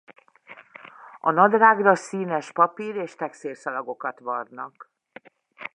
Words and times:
A 1.19 1.31
nadrágra 1.31 1.95
színes 1.95 2.51
papír- 2.51 2.95
és 2.95 3.15
textil 3.15 3.53
szalagokat 3.53 4.19
varnak. 4.19 4.89